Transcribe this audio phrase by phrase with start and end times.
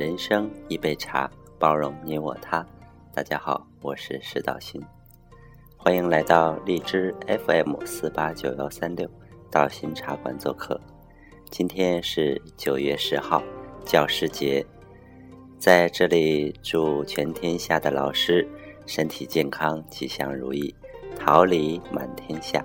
[0.00, 2.66] 人生一杯茶，包容你我他。
[3.12, 4.82] 大家好，我是石道新，
[5.76, 9.06] 欢迎来到荔枝 FM 四八九幺三六
[9.50, 10.80] 道心茶馆做客。
[11.50, 13.42] 今天是九月十号，
[13.84, 14.64] 教师节，
[15.58, 18.48] 在这里祝全天下的老师
[18.86, 20.74] 身体健康、吉祥如意、
[21.14, 22.64] 桃李满天下。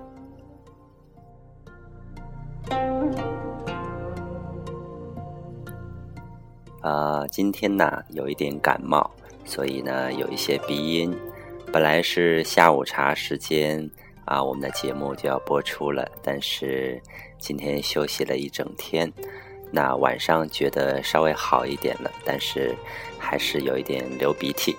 [6.85, 9.09] 啊，今天呢有一点感冒，
[9.43, 11.11] 所以呢有一些鼻音。
[11.73, 13.89] 本来是下午茶时间
[14.23, 17.01] 啊，我们的节目就要播出了，但是
[17.39, 19.11] 今天休息了一整天，
[19.71, 22.75] 那晚上觉得稍微好一点了，但是
[23.17, 24.77] 还是有一点流鼻涕，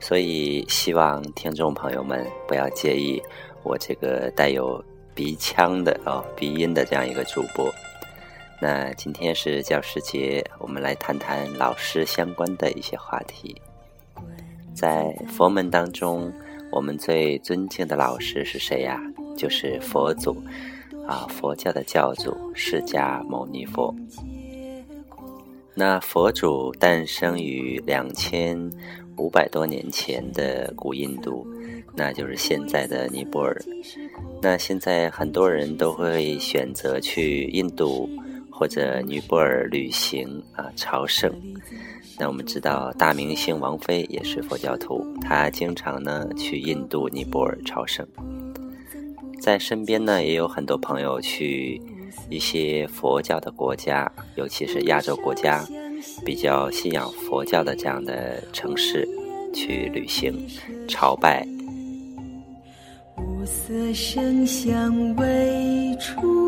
[0.00, 3.22] 所以希望听众朋友们不要介意
[3.62, 4.82] 我这个带有
[5.14, 7.70] 鼻腔的哦鼻音的这样一个主播。
[8.58, 13.54] 那今天是教师节，我们来谈谈老师相关的一些话题。
[14.74, 16.32] 在佛门当中，
[16.72, 18.98] 我们最尊敬的老师是谁呀？
[19.36, 20.34] 就是佛祖，
[21.06, 23.94] 啊，佛教的教主释迦牟尼佛。
[25.74, 28.58] 那佛祖诞生于两千
[29.18, 31.46] 五百多年前的古印度，
[31.94, 33.54] 那就是现在的尼泊尔。
[34.40, 38.08] 那现在很多人都会选择去印度。
[38.58, 41.30] 或者尼泊尔旅行啊，朝圣。
[42.18, 48.06] 那我们知道，大明星王菲也是佛教徒，她经常呢去印度、尼泊尔朝圣。
[49.42, 51.78] 在身边呢，也有很多朋友去
[52.30, 55.62] 一些佛教的国家，尤其是亚洲国家，
[56.24, 59.06] 比较信仰佛教的这样的城市
[59.52, 60.34] 去旅行、
[60.88, 61.46] 朝拜。
[63.18, 66.45] 五色声香味触。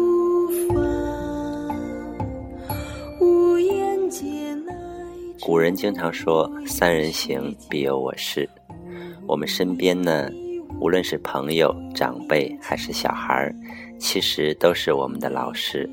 [5.48, 8.46] 古人经常说“三人行，必有我师”。
[9.26, 10.30] 我们身边呢，
[10.78, 13.54] 无论是朋友、长辈还是小孩儿，
[13.98, 15.88] 其实都是我们的老师。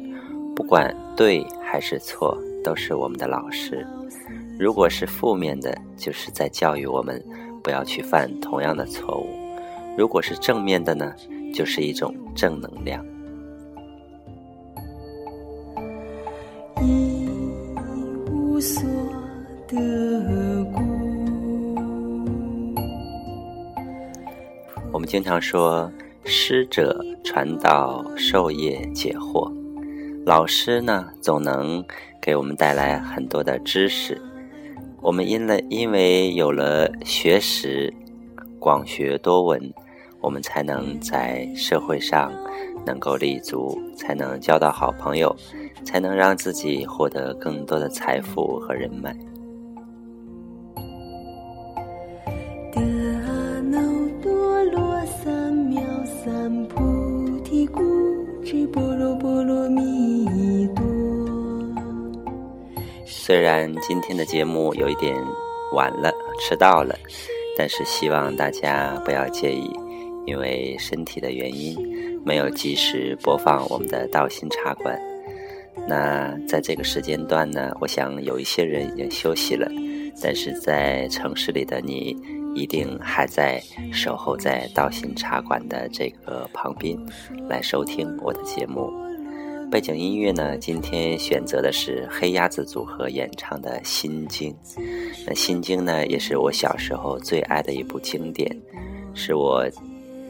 [0.58, 3.88] 不管对还是错，都是我们的老师。
[4.60, 7.24] 如果是负面的，就是在教育我们
[7.64, 9.26] 不要去犯同样的错误；
[9.98, 11.16] 如果是正面的呢，
[11.54, 13.02] 就是一种正能量。
[24.96, 25.92] 我们经常说，
[26.24, 29.52] 师者传道授业解惑，
[30.26, 31.84] 老师呢总能
[32.22, 34.18] 给我们带来很多的知识。
[35.02, 37.94] 我们因了因为有了学识，
[38.58, 39.74] 广学多闻，
[40.22, 42.32] 我们才能在社会上
[42.86, 45.36] 能够立足，才能交到好朋友，
[45.84, 49.14] 才能让自己获得更多的财富和人脉。
[63.06, 65.16] 虽然今天的节目有一点
[65.74, 66.96] 晚了，迟到了，
[67.58, 69.68] 但是希望大家不要介意，
[70.28, 71.76] 因为身体的原因，
[72.24, 74.96] 没有及时播放我们的道心茶馆。
[75.88, 79.68] 那在这个时间段呢，我想有一些人已经休息了，
[80.22, 82.16] 但是在城市里的你，
[82.56, 83.62] 一定还在
[83.92, 86.98] 守候在道心茶馆的这个旁边，
[87.50, 88.92] 来收听我的节目。
[89.70, 90.58] 背景音乐呢？
[90.58, 94.52] 今天选择的是黑鸭子组合演唱的《心经》。
[95.28, 98.50] 那《心经》呢，也是我小时候最爱的一部经典，
[99.14, 99.68] 是我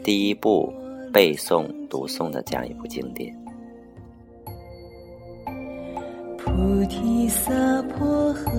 [0.03, 0.73] 第一部
[1.13, 3.35] 背诵、读诵的这样一部经典。
[6.37, 7.51] 菩提萨
[7.83, 8.54] 婆诃。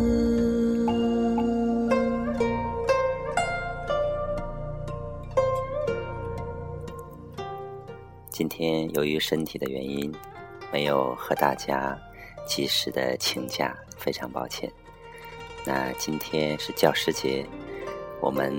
[8.37, 10.15] 今天由于身体的原因。
[10.71, 11.99] 没有和大家
[12.45, 14.71] 及时的请假，非常抱歉。
[15.65, 17.47] 那今天是教师节，
[18.21, 18.55] 我们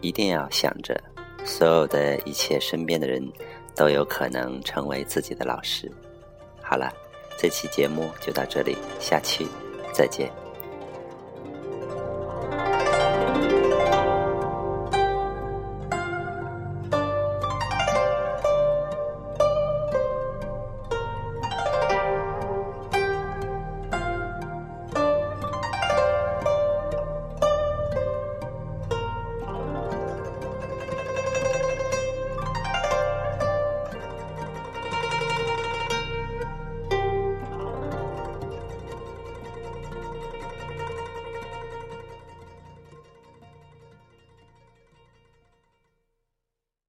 [0.00, 0.98] 一定要想着，
[1.44, 3.20] 所有的一切身边的人
[3.74, 5.90] 都有可能成为自己的老师。
[6.62, 6.90] 好了，
[7.36, 9.46] 这期节目就到这里，下期
[9.92, 10.30] 再见。